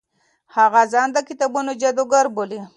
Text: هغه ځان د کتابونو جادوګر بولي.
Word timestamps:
هغه 0.55 0.81
ځان 0.93 1.07
د 1.13 1.17
کتابونو 1.29 1.71
جادوګر 1.81 2.25
بولي. 2.35 2.61